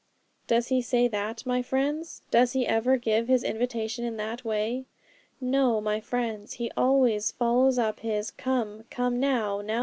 [0.47, 2.23] Does he say that, my friends?
[2.31, 4.85] Does he ever give his invitation in that way?
[5.39, 9.61] No, my friends; he always follows up his "Come, come now!